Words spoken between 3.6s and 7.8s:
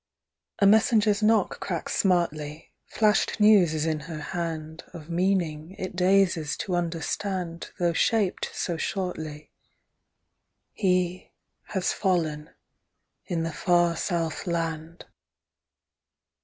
is in her hand Of meaning it dazes to understand